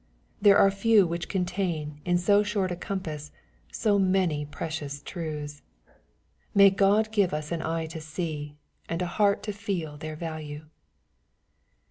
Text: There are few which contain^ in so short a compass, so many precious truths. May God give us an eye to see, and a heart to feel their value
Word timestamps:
There 0.41 0.57
are 0.57 0.71
few 0.71 1.05
which 1.05 1.29
contain^ 1.29 1.97
in 2.05 2.17
so 2.17 2.41
short 2.41 2.71
a 2.71 2.75
compass, 2.75 3.31
so 3.71 3.99
many 3.99 4.47
precious 4.47 4.99
truths. 5.03 5.61
May 6.55 6.71
God 6.71 7.11
give 7.11 7.35
us 7.35 7.51
an 7.51 7.61
eye 7.61 7.85
to 7.85 8.01
see, 8.01 8.57
and 8.89 9.03
a 9.03 9.05
heart 9.05 9.43
to 9.43 9.53
feel 9.53 9.97
their 9.97 10.15
value 10.15 10.65